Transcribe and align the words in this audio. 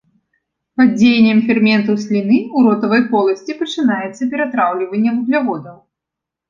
Пад 0.79 0.89
дзеяннем 1.01 1.39
ферментаў 1.49 1.95
сліны 2.05 2.39
ў 2.39 2.65
ротавай 2.69 3.01
поласці 3.13 3.59
пачынаецца 3.61 4.31
ператраўліванне 4.35 5.11
вугляводаў. 5.21 5.77